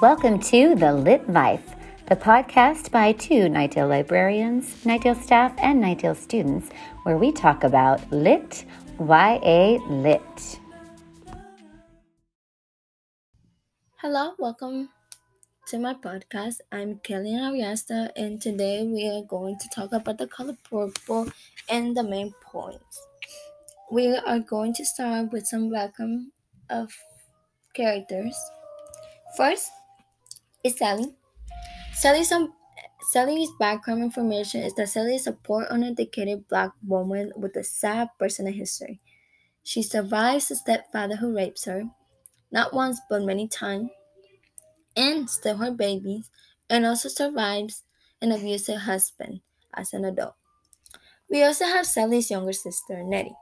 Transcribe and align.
Welcome 0.00 0.40
to 0.48 0.74
The 0.74 0.94
Lit 0.94 1.28
Life, 1.28 1.74
the 2.06 2.16
podcast 2.16 2.90
by 2.90 3.12
two 3.12 3.50
Knightdale 3.50 3.86
librarians, 3.86 4.82
Knightdale 4.86 5.22
staff, 5.22 5.52
and 5.58 5.84
Knightdale 5.84 6.16
students, 6.16 6.70
where 7.02 7.18
we 7.18 7.30
talk 7.30 7.64
about 7.64 8.10
lit, 8.10 8.64
YA 8.98 9.76
lit. 9.90 10.58
Hello, 13.96 14.32
welcome 14.38 14.88
to 15.66 15.78
my 15.78 15.92
podcast. 15.92 16.60
I'm 16.72 16.98
Kelin 17.00 17.36
Ariasta, 17.36 18.08
and 18.16 18.40
today 18.40 18.86
we 18.86 19.06
are 19.06 19.22
going 19.28 19.58
to 19.58 19.68
talk 19.68 19.92
about 19.92 20.16
the 20.16 20.28
color 20.28 20.56
purple 20.64 21.30
and 21.68 21.94
the 21.94 22.02
main 22.02 22.32
points. 22.40 23.06
We 23.92 24.16
are 24.16 24.38
going 24.38 24.72
to 24.76 24.84
start 24.86 25.30
with 25.30 25.46
some 25.46 25.70
welcome 25.70 26.32
of 26.70 26.88
uh, 26.88 27.74
characters. 27.74 28.40
First 29.36 29.70
is 30.64 30.76
Sally. 30.78 31.14
Sally's, 31.94 32.32
um, 32.32 32.54
Sally's 33.10 33.50
background 33.58 34.02
information 34.02 34.62
is 34.62 34.74
that 34.74 34.88
Sally 34.88 35.16
is 35.16 35.26
a 35.26 35.32
poor, 35.32 35.66
uneducated 35.70 36.48
black 36.48 36.72
woman 36.86 37.32
with 37.36 37.56
a 37.56 37.64
sad 37.64 38.10
personal 38.18 38.52
history. 38.52 39.00
She 39.64 39.82
survives 39.82 40.50
a 40.50 40.56
stepfather 40.56 41.16
who 41.16 41.36
rapes 41.36 41.64
her, 41.66 41.90
not 42.52 42.74
once 42.74 43.00
but 43.10 43.22
many 43.24 43.48
times, 43.48 43.90
and 44.96 45.28
steals 45.30 45.58
her 45.60 45.70
babies, 45.70 46.30
and 46.68 46.86
also 46.86 47.08
survives 47.08 47.84
an 48.20 48.32
abusive 48.32 48.80
husband 48.82 49.40
as 49.74 49.92
an 49.92 50.04
adult. 50.04 50.34
We 51.30 51.42
also 51.44 51.64
have 51.66 51.86
Sally's 51.86 52.30
younger 52.30 52.52
sister, 52.52 53.02
Nettie, 53.02 53.36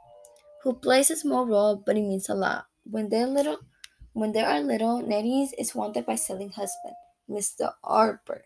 who 0.63 0.75
plays 0.75 1.11
a 1.11 1.17
small 1.17 1.47
role 1.47 1.77
but 1.77 1.97
it 1.99 2.03
means 2.03 2.29
a 2.29 2.35
lot. 2.35 2.67
When 2.85 3.09
they're 3.11 3.27
little 3.27 3.59
when 4.15 4.33
they 4.33 4.43
are 4.43 4.61
little, 4.61 5.01
Nettie 5.03 5.51
is 5.59 5.75
wanted 5.75 6.07
by 6.07 6.17
Sally's 6.17 6.55
husband, 6.55 6.97
Mr. 7.29 7.73
Arbor. 7.85 8.45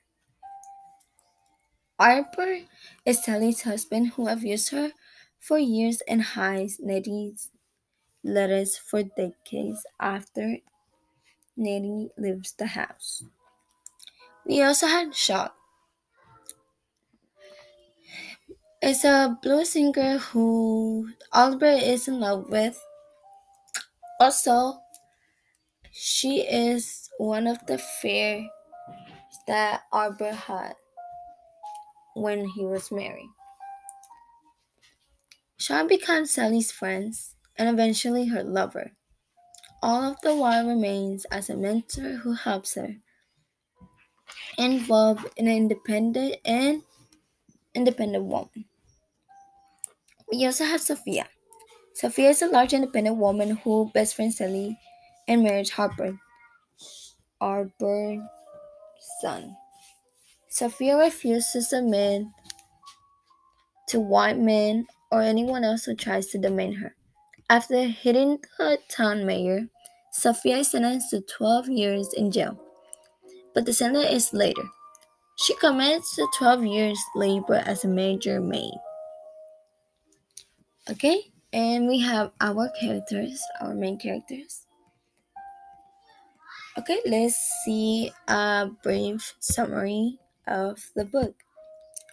Arbor 1.99 2.63
is 3.05 3.23
Sally's 3.23 3.63
husband 3.63 4.09
who 4.09 4.29
abused 4.29 4.71
her 4.71 4.93
for 5.39 5.59
years 5.59 6.01
and 6.09 6.23
hides 6.23 6.81
Nettie's 6.81 7.51
letters 8.25 8.77
for 8.77 9.03
decades 9.03 9.87
after 10.01 10.59
Nettie 11.57 12.11
leaves 12.17 12.53
the 12.53 12.67
house. 12.67 13.25
We 14.45 14.63
also 14.63 14.87
had 14.87 15.15
Shug. 15.15 15.53
It's 18.81 19.05
a 19.05 19.39
blues 19.41 19.71
singer 19.71 20.19
who 20.19 21.09
Albert 21.33 21.83
is 21.83 22.09
in 22.09 22.19
love 22.19 22.51
with. 22.51 22.83
Also, 24.19 24.81
she 25.93 26.41
is 26.41 27.09
one 27.19 27.47
of 27.47 27.65
the 27.67 27.79
fears 27.79 28.49
that 29.47 29.85
Arbor 29.93 30.33
had 30.33 30.75
when 32.15 32.47
he 32.47 32.65
was 32.65 32.91
married. 32.91 33.29
Sean 35.57 35.87
becomes 35.89 36.31
Sally's 36.31 36.71
friends 36.71 37.37
and 37.57 37.67
eventually 37.67 38.27
her 38.27 38.45
lover. 38.45 38.93
All 39.83 40.03
of 40.05 40.21
the 40.23 40.35
while 40.37 40.67
remains 40.69 41.25
as 41.27 41.51
a 41.51 41.57
mentor 41.57 42.17
who 42.19 42.35
helps 42.35 42.75
her 42.75 42.97
involved 44.59 45.27
in 45.37 45.47
an 45.47 45.57
independent 45.57 46.37
and 46.45 46.83
independent 47.75 48.25
woman. 48.27 48.67
We 50.33 50.45
also 50.47 50.65
have 50.65 50.81
Sofia. 50.81 51.29
Sofia 51.95 52.31
is 52.31 52.43
a 52.43 52.49
large 52.49 52.73
independent 52.75 53.17
woman 53.19 53.57
who 53.59 53.91
best 53.93 54.17
friend 54.17 54.35
Sally 54.35 54.79
and 55.29 55.43
married 55.45 55.71
Harper, 55.71 56.21
Arbor's 57.43 58.23
son. 59.21 59.57
Sofia 60.49 60.97
refused 60.97 61.53
to 61.53 61.63
submit 61.63 62.25
to 63.89 64.01
white 64.01 64.39
men 64.39 64.87
or 65.11 65.23
anyone 65.23 65.65
else 65.65 65.85
who 65.85 65.95
tries 65.95 66.27
to 66.29 66.39
domain 66.39 66.73
her. 66.75 66.95
After 67.51 67.85
hitting 67.85 68.39
the 68.59 68.79
town 68.89 69.27
mayor, 69.27 69.69
Sofia 70.13 70.59
is 70.59 70.71
sentenced 70.71 71.11
to 71.11 71.21
12 71.21 71.69
years 71.69 72.13
in 72.15 72.31
jail, 72.31 72.59
but 73.55 73.67
the 73.67 73.73
sentence 73.73 74.11
is 74.11 74.33
later. 74.33 74.63
She 75.37 75.55
commits 75.57 76.17
to 76.17 76.27
12 76.39 76.65
years 76.65 76.99
labor 77.15 77.63
as 77.67 77.85
a 77.85 77.89
major 77.89 78.41
maid. 78.41 78.75
Okay, 80.91 81.33
and 81.53 81.87
we 81.89 82.01
have 82.01 82.33
our 82.41 82.71
characters, 82.81 83.43
our 83.61 83.75
main 83.75 83.99
characters. 83.99 84.67
Okay, 86.79 87.01
let's 87.05 87.37
see 87.65 88.11
a 88.29 88.71
brief 88.83 89.35
summary 89.41 90.19
of 90.47 90.81
the 90.97 91.05
book. 91.05 91.35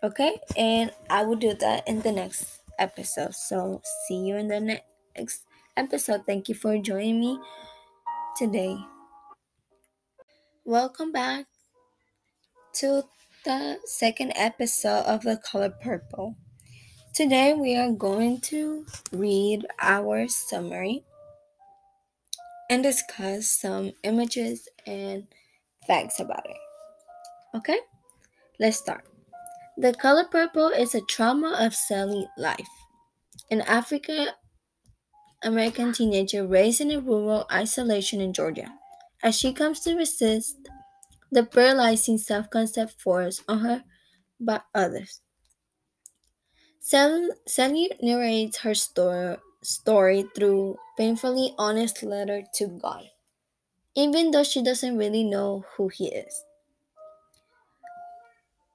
Okay, 0.04 0.36
and 0.58 0.92
I 1.10 1.24
will 1.24 1.38
do 1.38 1.54
that 1.54 1.88
in 1.88 2.02
the 2.02 2.12
next 2.12 2.60
episode. 2.78 3.36
So, 3.36 3.82
see 4.06 4.20
you 4.20 4.36
in 4.36 4.50
the 4.50 4.60
next 5.16 5.46
episode. 5.78 6.26
Thank 6.26 6.50
you 6.50 6.56
for 6.56 6.78
joining 6.78 7.22
me 7.22 7.40
today. 8.38 8.76
Welcome 10.66 11.14
back 11.14 11.46
to 12.84 13.04
the 13.46 13.80
second 13.86 14.34
episode 14.36 15.06
of 15.08 15.22
The 15.22 15.38
Color 15.38 15.70
Purple. 15.82 16.36
Today, 17.14 17.54
we 17.54 17.78
are 17.78 17.94
going 17.94 18.42
to 18.52 18.86
read 19.14 19.66
our 19.80 20.28
summary 20.28 21.06
and 22.70 22.84
discuss 22.84 23.50
some 23.50 23.94
images 24.04 24.68
and 24.86 25.28
facts 25.88 26.20
about 26.20 26.46
it. 26.50 26.58
Okay, 27.56 27.80
let's 28.60 28.78
start. 28.78 29.06
The 29.78 29.94
color 29.94 30.26
purple 30.26 30.70
is 30.70 30.96
a 30.96 31.02
trauma 31.02 31.58
of 31.60 31.76
Sally 31.76 32.28
life. 32.38 32.70
An 33.52 33.62
African 33.62 34.30
American 35.44 35.92
teenager 35.92 36.48
raised 36.48 36.80
in 36.80 36.92
a 36.92 37.02
rural 37.02 37.46
isolation 37.52 38.22
in 38.22 38.32
Georgia, 38.32 38.80
as 39.22 39.38
she 39.38 39.52
comes 39.52 39.82
to 39.82 39.94
resist 39.94 40.70
the 41.32 41.44
paralyzing 41.46 42.18
self 42.18 42.50
concept 42.50 43.02
forced 43.02 43.44
on 43.48 43.60
her 43.60 43.84
by 44.40 44.62
others. 44.76 45.22
Sally, 46.82 47.30
Sally 47.48 47.90
narrates 48.02 48.58
her 48.60 48.76
story, 48.76 49.38
story 49.62 50.26
through 50.36 50.78
painfully 50.98 51.54
honest 51.58 52.04
letter 52.04 52.44
to 52.56 52.68
God, 52.68 53.04
even 53.96 54.32
though 54.32 54.44
she 54.44 54.64
doesn't 54.64 54.98
really 54.98 55.24
know 55.24 55.66
who 55.76 55.88
He 55.90 56.08
is. 56.08 56.44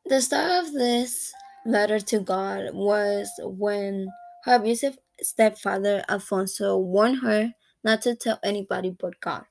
The 0.07 0.21
start 0.21 0.67
of 0.67 0.73
this 0.73 1.33
letter 1.65 1.99
to 1.99 2.21
God 2.21 2.75
was 2.75 3.31
when 3.43 4.09
her 4.45 4.57
abusive 4.57 4.99
stepfather 5.23 6.05
Alfonso 6.09 6.77
warned 6.77 7.21
her 7.21 7.53
not 7.83 8.03
to 8.03 8.15
tell 8.15 8.39
anybody 8.43 8.91
but 8.91 9.19
God. 9.21 9.45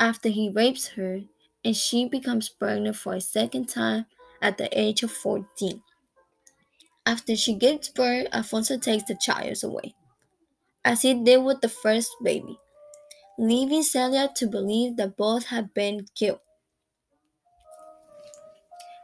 After 0.00 0.28
he 0.28 0.50
rapes 0.50 0.88
her, 0.88 1.20
and 1.64 1.76
she 1.76 2.08
becomes 2.08 2.48
pregnant 2.48 2.96
for 2.96 3.14
a 3.14 3.20
second 3.20 3.68
time 3.68 4.06
at 4.40 4.56
the 4.56 4.68
age 4.78 5.02
of 5.02 5.10
14. 5.10 5.82
After 7.04 7.34
she 7.34 7.54
gives 7.54 7.88
birth, 7.88 8.28
Alfonso 8.32 8.78
takes 8.78 9.04
the 9.04 9.16
child 9.20 9.58
away 9.64 9.94
as 10.88 11.02
he 11.02 11.12
did 11.12 11.44
with 11.44 11.60
the 11.60 11.68
first 11.68 12.10
baby, 12.24 12.58
leaving 13.38 13.82
Celia 13.82 14.30
to 14.36 14.46
believe 14.46 14.96
that 14.96 15.18
both 15.18 15.44
had 15.44 15.74
been 15.74 16.06
killed. 16.14 16.40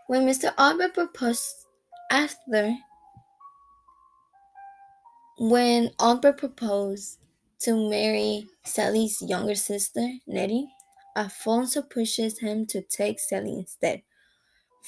When 0.07 0.27
Mr. 0.27 0.55
Albert 0.57 0.95
proposed 0.95 1.67
after 2.11 2.75
when 5.39 5.91
Albert 6.01 6.39
proposed 6.39 7.19
to 7.61 7.91
marry 7.91 8.49
Sally's 8.65 9.21
younger 9.21 9.55
sister, 9.55 10.09
Nettie, 10.27 10.69
Alfonso 11.15 11.83
pushes 11.83 12.39
him 12.39 12.65
to 12.67 12.81
take 12.81 13.21
Sally 13.21 13.59
instead, 13.59 14.01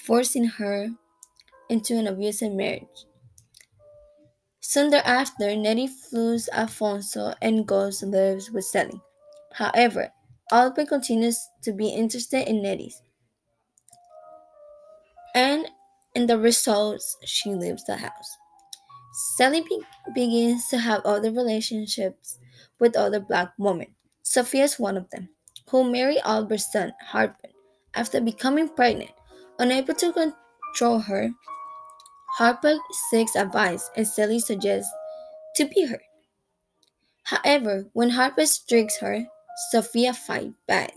forcing 0.07 0.47
her 0.47 0.89
into 1.69 1.95
an 1.99 2.07
abusive 2.07 2.53
marriage. 2.53 3.05
Soon 4.69 4.91
thereafter, 4.91 5.55
Nettie 5.55 5.87
flees 5.87 6.49
Alfonso 6.53 7.33
and 7.41 7.65
goes 7.65 8.01
to 8.01 8.07
live 8.07 8.49
with 8.53 8.65
Sally. 8.65 9.01
However, 9.53 10.11
Albert 10.51 10.89
continues 10.89 11.39
to 11.63 11.73
be 11.73 11.89
interested 11.89 12.49
in 12.49 12.63
Nettie's, 12.63 13.01
And 15.37 15.71
in 16.17 16.27
the 16.27 16.37
results, 16.37 17.17
she 17.25 17.51
leaves 17.51 17.85
the 17.85 17.97
house. 17.97 18.37
Sally 19.37 19.61
be- 19.61 19.87
begins 20.13 20.67
to 20.71 20.79
have 20.79 21.01
other 21.05 21.31
relationships 21.31 22.41
with 22.81 22.97
other 22.97 23.21
black 23.21 23.53
women. 23.59 23.95
Sofia 24.25 24.65
is 24.65 24.81
one 24.81 24.97
of 24.97 25.09
them, 25.11 25.29
who 25.71 25.85
married 25.85 26.23
Albert's 26.25 26.73
son, 26.73 26.93
Harper, 27.01 27.51
after 27.95 28.21
becoming 28.21 28.69
pregnant. 28.69 29.13
Unable 29.61 29.95
to 29.95 30.13
control 30.13 30.99
her, 30.99 31.31
Harper 32.37 32.77
seeks 33.11 33.35
advice 33.35 33.91
and 33.97 34.07
Sally 34.07 34.41
suggests 34.41 34.93
to 35.57 35.65
be 35.65 35.87
her. 35.87 36.01
However, 37.25 37.87
when 37.93 38.11
Harper 38.11 38.47
strikes 38.47 38.99
her, 38.99 39.27
Sofia 39.71 40.13
fights 40.13 40.55
back, 40.67 40.93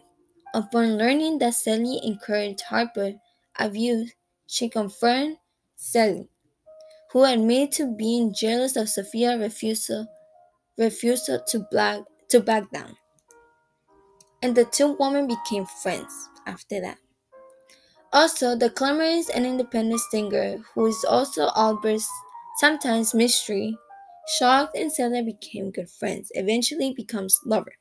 Upon 0.54 0.98
learning 0.98 1.38
that 1.40 1.54
Sally 1.54 2.00
encouraged 2.04 2.62
Harper 2.62 3.14
abuse, 3.60 4.12
she 4.48 4.68
confronts 4.68 5.40
Sally, 5.76 6.28
who 7.12 7.24
admitted 7.24 7.72
to 7.74 7.96
being 7.96 8.34
jealous 8.34 8.76
of 8.76 8.90
Sofia's 8.90 9.40
refusal, 9.40 10.08
refusal 10.78 11.40
to, 11.48 11.60
black, 11.72 12.02
to 12.30 12.40
back 12.40 12.72
down. 12.72 12.98
And 14.42 14.56
the 14.56 14.66
two 14.66 14.98
women 15.00 15.28
became 15.28 15.66
friends 15.84 16.30
after 16.48 16.82
that. 16.82 16.98
Also, 18.14 18.56
the 18.56 18.70
glamorous 18.70 19.30
and 19.32 19.48
independent 19.48 20.00
singer, 20.12 20.58
who 20.76 20.86
is 20.86 21.04
also 21.04 21.50
Albert's 21.56 22.08
sometimes 22.60 23.16
mystery, 23.16 23.76
shocked 24.38 24.76
and 24.78 24.92
Sally 24.94 25.24
became 25.24 25.72
good 25.72 25.90
friends, 25.90 26.32
eventually 26.36 26.94
becomes 26.94 27.36
lover. 27.46 27.74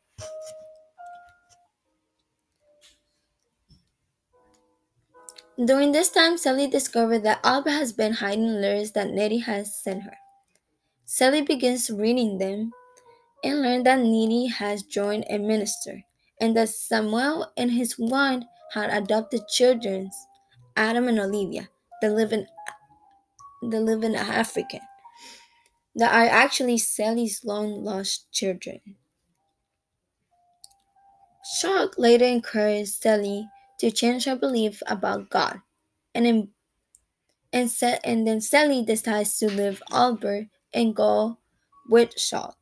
During 5.63 5.93
this 5.93 6.09
time, 6.09 6.39
Sally 6.39 6.67
discovered 6.69 7.19
that 7.25 7.41
Albert 7.45 7.73
has 7.73 7.93
been 7.93 8.15
hiding 8.15 8.63
letters 8.63 8.93
that 8.93 9.11
Nettie 9.11 9.41
has 9.41 9.77
sent 9.77 10.05
her. 10.05 10.17
Sally 11.07 11.43
begins 11.43 11.91
reading 11.91 12.39
them 12.39 12.73
and 13.45 13.63
learns 13.63 13.85
that 13.85 14.01
Nettie 14.01 14.47
has 14.49 14.83
joined 14.85 15.27
a 15.31 15.39
minister 15.39 16.05
and 16.41 16.57
that 16.57 16.71
Samuel 16.71 17.53
and 17.57 17.73
his 17.73 17.99
wife 17.99 18.45
had 18.73 18.91
adopted 18.91 19.49
children, 19.49 20.11
Adam 20.77 21.09
and 21.09 21.19
Olivia, 21.19 21.69
that 22.03 22.13
live 22.13 22.33
in 22.33 22.47
that 23.63 23.81
live 23.81 24.05
in 24.05 24.15
Africa, 24.15 24.81
that 25.97 26.13
are 26.13 26.29
actually 26.29 26.79
Sally's 26.79 27.45
long 27.45 27.83
lost 27.83 28.31
children. 28.31 28.81
Shug 31.59 31.99
later 31.99 32.27
encouraged 32.27 32.93
Sally 33.03 33.49
to 33.81 33.91
change 33.91 34.25
her 34.27 34.37
belief 34.37 34.83
about 34.87 35.31
God, 35.31 35.61
and 36.15 36.27
in, 36.27 36.49
and, 37.53 37.71
and 38.05 38.27
then 38.27 38.41
Sally 38.41 38.85
decides 38.85 39.39
to 39.39 39.49
leave 39.49 39.83
Albert 39.91 40.49
and 40.75 40.95
go 40.95 41.39
with 41.89 42.19
Shug. 42.19 42.58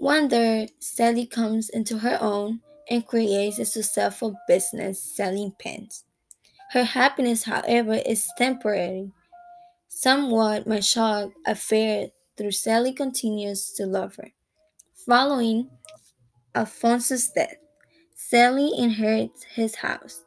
One 0.00 0.28
day, 0.28 0.70
Sally 0.78 1.26
comes 1.26 1.68
into 1.68 1.98
her 1.98 2.16
own 2.22 2.60
and 2.88 3.06
creates 3.06 3.58
a 3.58 3.66
successful 3.66 4.34
business 4.48 4.98
selling 4.98 5.52
pens. 5.60 6.04
Her 6.70 6.84
happiness, 6.84 7.44
however, 7.44 8.00
is 8.06 8.26
temporary. 8.38 9.12
Somewhat 9.88 10.66
my 10.66 10.80
affair 11.46 12.08
through 12.38 12.52
Sally 12.52 12.94
continues 12.94 13.72
to 13.72 13.84
love 13.84 14.16
her. 14.16 14.30
Following 15.06 15.68
Alphonse's 16.54 17.28
death, 17.28 17.56
Sally 18.14 18.72
inherits 18.78 19.44
his 19.54 19.74
house, 19.74 20.24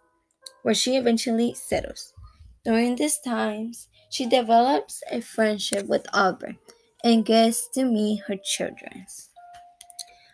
where 0.62 0.75
she 0.75 0.98
eventually 0.98 1.56
settles. 1.56 2.14
During 2.64 2.96
these 2.96 3.18
times, 3.18 3.88
she 4.12 4.28
develops 4.28 5.02
a 5.10 5.20
friendship 5.20 5.88
with 5.88 6.06
Albert 6.14 6.58
and 7.04 7.25
gets 7.25 7.68
to 7.70 7.86
meet 7.86 8.22
her 8.28 8.38
children. 8.38 9.08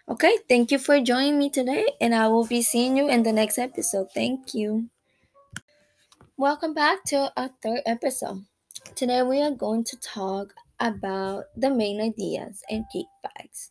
Okay, 0.10 0.40
thank 0.50 0.72
you 0.72 0.80
for 0.80 1.00
joining 1.00 1.38
me 1.38 1.52
today, 1.52 1.86
and 2.02 2.16
I 2.16 2.30
will 2.30 2.48
be 2.48 2.64
seeing 2.64 2.98
you 2.98 3.08
in 3.08 3.22
the 3.22 3.32
next 3.32 3.60
episode. 3.60 4.08
Thank 4.12 4.56
you. 4.56 4.90
Welcome 6.36 6.74
back 6.74 7.04
to 7.14 7.32
our 7.38 7.52
third 7.62 7.82
episode. 7.86 8.44
Today 8.96 9.22
we 9.22 9.40
are 9.44 9.52
going 9.52 9.84
to 9.84 9.98
talk 9.98 10.56
about 10.80 11.44
the 11.56 11.70
main 11.70 12.02
ideas 12.02 12.64
and 12.72 12.86
kickbacks. 12.90 13.70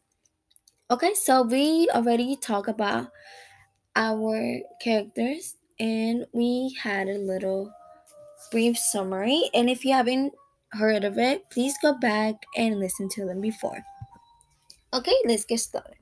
Okay, 0.92 1.12
so 1.14 1.42
we 1.42 1.88
already 1.92 2.36
talked 2.36 2.68
about 2.68 3.08
our 3.96 4.60
characters 4.80 5.56
and 5.80 6.24
we 6.32 6.72
had 6.80 7.08
a 7.08 7.18
little 7.18 7.72
brief 8.52 8.78
summary. 8.78 9.42
And 9.54 9.68
if 9.68 9.84
you 9.84 9.92
haven't 9.92 10.34
heard 10.70 11.02
of 11.02 11.18
it, 11.18 11.50
please 11.50 11.74
go 11.82 11.98
back 11.98 12.36
and 12.56 12.78
listen 12.78 13.08
to 13.08 13.24
them 13.24 13.40
before. 13.40 13.82
Okay, 14.94 15.16
let's 15.26 15.44
get 15.44 15.58
started. 15.58 15.96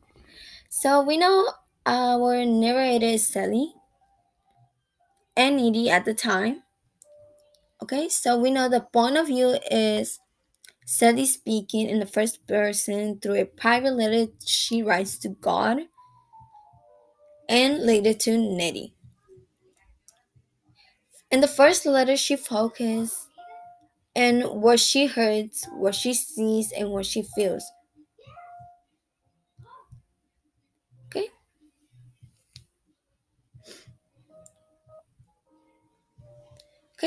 So 0.69 1.03
we 1.03 1.17
know 1.17 1.49
our 1.85 2.45
narrator 2.45 3.07
is 3.07 3.27
Sally 3.27 3.75
and 5.37 5.61
Edie 5.61 5.91
at 5.91 6.05
the 6.05 6.15
time. 6.15 6.63
Okay, 7.83 8.09
so 8.09 8.39
we 8.39 8.51
know 8.51 8.69
the 8.69 8.81
point 8.81 9.17
of 9.17 9.27
view 9.27 9.59
is 9.71 10.19
Sally 10.87 11.27
speaking 11.27 11.89
in 11.89 11.99
the 11.99 12.07
first 12.07 12.47
person 12.47 13.21
through 13.21 13.37
a 13.37 13.45
private 13.45 13.93
letter 13.93 14.33
she 14.45 14.83
writes 14.83 15.19
to 15.19 15.29
God 15.29 15.79
and 17.49 17.83
later 17.85 18.13
to 18.13 18.37
Nettie. 18.39 18.95
In 21.31 21.41
the 21.41 21.49
first 21.49 21.85
letter, 21.87 22.17
she 22.17 22.37
focuses 22.37 23.29
on 24.17 24.43
what 24.61 24.81
she 24.81 25.07
hears, 25.07 25.65
what 25.73 25.95
she 25.95 26.15
sees, 26.15 26.73
and 26.73 26.91
what 26.91 27.07
she 27.07 27.23
feels. 27.23 27.65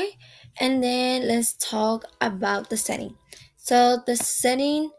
Okay, 0.00 0.16
and 0.58 0.82
then 0.82 1.28
let's 1.28 1.52
talk 1.54 2.04
about 2.20 2.70
the 2.70 2.76
setting. 2.76 3.16
So 3.56 3.98
the 4.06 4.16
setting 4.16 4.90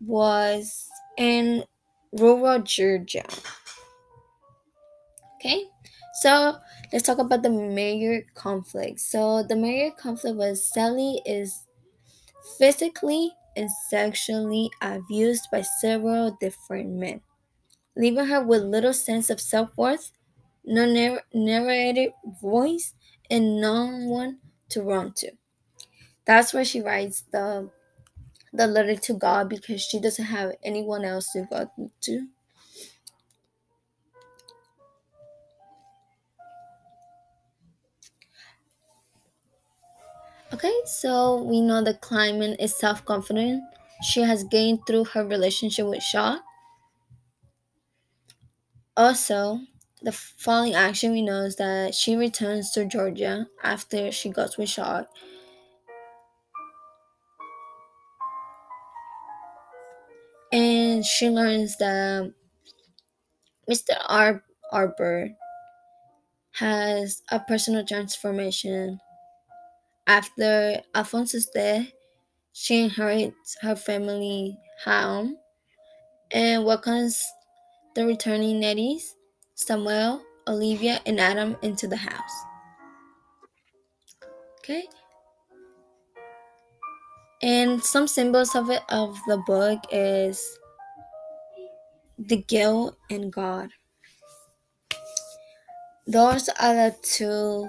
was 0.00 0.88
in 1.18 1.64
rural 2.12 2.60
Georgia. 2.60 3.24
Okay, 5.36 5.64
so 6.22 6.58
let's 6.92 7.04
talk 7.06 7.18
about 7.18 7.42
the 7.42 7.50
major 7.50 8.26
conflict. 8.34 9.00
So 9.00 9.42
the 9.42 9.56
major 9.56 9.94
conflict 9.96 10.36
was 10.36 10.64
Sally 10.64 11.22
is 11.24 11.64
physically 12.58 13.32
and 13.56 13.70
sexually 13.90 14.70
abused 14.82 15.48
by 15.52 15.62
several 15.62 16.36
different 16.40 16.90
men, 16.90 17.22
leaving 17.96 18.26
her 18.26 18.42
with 18.44 18.64
little 18.64 18.94
sense 18.94 19.30
of 19.30 19.40
self 19.40 19.76
worth, 19.76 20.12
no 20.64 20.86
narrated 21.34 22.12
voice, 22.42 22.94
and 23.30 23.60
no 23.60 23.86
one 23.86 24.40
to 24.70 24.82
run 24.82 25.12
to. 25.14 25.32
That's 26.26 26.54
where 26.54 26.64
she 26.64 26.80
writes 26.80 27.22
the 27.32 27.70
the 28.52 28.66
letter 28.68 28.96
to 28.96 29.14
God 29.14 29.48
because 29.50 29.82
she 29.82 30.00
doesn't 30.00 30.26
have 30.26 30.52
anyone 30.64 31.04
else 31.04 31.32
to 31.32 31.46
go 31.50 31.70
to. 32.02 32.28
Okay, 40.52 40.72
so 40.84 41.42
we 41.42 41.60
know 41.60 41.82
that 41.82 42.00
Kleiman 42.00 42.54
is 42.54 42.76
self 42.76 43.04
confident. 43.04 43.64
She 44.02 44.20
has 44.22 44.44
gained 44.44 44.86
through 44.86 45.04
her 45.06 45.24
relationship 45.26 45.86
with 45.86 46.02
Shaw. 46.04 46.38
Also, 48.96 49.58
the 50.02 50.12
following 50.12 50.74
action 50.74 51.12
we 51.12 51.22
know 51.22 51.42
is 51.42 51.56
that 51.56 51.94
she 51.94 52.16
returns 52.16 52.70
to 52.72 52.86
Georgia 52.86 53.46
after 53.62 54.10
she 54.10 54.30
goes 54.30 54.56
with 54.56 54.68
Shaw. 54.68 55.04
And 60.52 61.04
she 61.04 61.28
learns 61.28 61.76
that 61.78 62.32
Mr. 63.70 63.90
Ar- 64.08 64.42
Arbor 64.72 65.30
has 66.54 67.22
a 67.30 67.38
personal 67.40 67.84
transformation. 67.84 68.98
After 70.06 70.80
Alphonse's 70.94 71.46
death, 71.54 71.86
she 72.52 72.82
inherits 72.84 73.56
her 73.60 73.76
family 73.76 74.58
home 74.84 75.36
and 76.32 76.64
welcomes 76.64 77.22
the 77.94 78.06
returning 78.06 78.60
Netties 78.60 79.02
Samuel, 79.60 80.22
Olivia, 80.48 81.00
and 81.04 81.20
Adam 81.20 81.54
into 81.60 81.86
the 81.86 81.96
house. 81.96 82.44
Okay. 84.58 84.84
And 87.42 87.82
some 87.82 88.08
symbols 88.08 88.54
of 88.54 88.70
it 88.70 88.82
of 88.88 89.18
the 89.26 89.36
book 89.46 89.80
is 89.92 90.58
the 92.18 92.38
guilt 92.38 92.96
and 93.10 93.30
God. 93.30 93.68
Those 96.06 96.48
are 96.58 96.74
the 96.74 96.96
two 97.02 97.68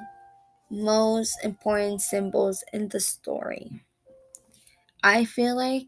most 0.70 1.36
important 1.44 2.02
symbols 2.02 2.64
in 2.72 2.88
the 2.88 3.02
story. 3.02 3.84
I 5.04 5.26
feel 5.26 5.58
like 5.58 5.88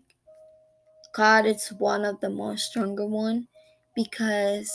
God 1.16 1.46
is 1.46 1.72
one 1.78 2.04
of 2.04 2.20
the 2.20 2.30
most 2.30 2.72
stronger 2.72 3.06
one 3.06 3.48
because 3.96 4.70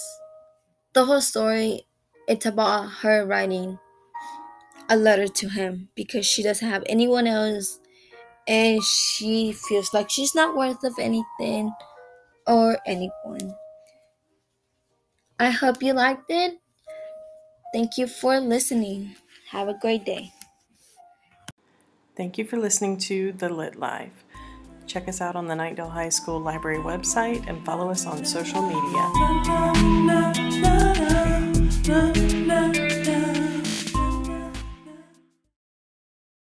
the 0.98 1.04
whole 1.06 1.20
story 1.20 1.86
it's 2.26 2.44
about 2.46 2.88
her 3.02 3.24
writing 3.24 3.78
a 4.88 4.96
letter 4.96 5.28
to 5.28 5.48
him 5.48 5.88
because 5.94 6.26
she 6.26 6.42
doesn't 6.42 6.68
have 6.68 6.82
anyone 6.88 7.26
else 7.26 7.80
and 8.48 8.82
she 8.84 9.52
feels 9.52 9.94
like 9.94 10.10
she's 10.10 10.34
not 10.34 10.56
worth 10.56 10.84
of 10.84 10.94
anything 10.98 11.72
or 12.46 12.78
anyone 12.86 13.54
I 15.40 15.50
hope 15.50 15.82
you 15.82 15.94
liked 15.94 16.30
it. 16.30 16.60
Thank 17.72 17.96
you 17.96 18.06
for 18.06 18.40
listening. 18.40 19.16
Have 19.52 19.68
a 19.68 19.74
great 19.78 20.04
day. 20.04 20.32
Thank 22.16 22.36
you 22.36 22.44
for 22.44 22.58
listening 22.58 22.98
to 23.08 23.32
The 23.32 23.48
Lit 23.48 23.76
Life. 23.76 24.24
Check 24.88 25.07
us 25.07 25.21
out 25.21 25.37
on 25.37 25.47
the 25.47 25.54
Knightdale 25.54 25.90
High 25.90 26.09
School 26.09 26.40
Library 26.40 26.78
website 26.78 27.47
and 27.47 27.62
follow 27.62 27.90
us 27.90 28.07
on 28.07 28.25
social 28.25 28.62
media. 28.62 28.78